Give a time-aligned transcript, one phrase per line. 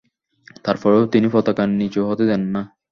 [0.65, 2.61] তারপরেও তিনি পতাকা নিচু হতে দেন না।